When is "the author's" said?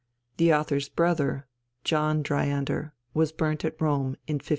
0.37-0.89